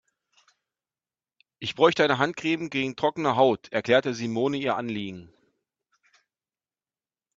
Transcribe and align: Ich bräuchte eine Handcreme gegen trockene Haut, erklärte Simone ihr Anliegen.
Ich 1.59 1.75
bräuchte 1.75 2.03
eine 2.03 2.17
Handcreme 2.17 2.71
gegen 2.71 2.95
trockene 2.95 3.35
Haut, 3.35 3.71
erklärte 3.71 4.15
Simone 4.15 4.57
ihr 4.57 4.75
Anliegen. 4.75 5.31